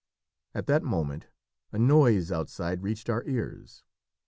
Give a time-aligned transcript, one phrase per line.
[0.55, 1.27] At that moment
[1.71, 3.83] a noise outside reached our ears.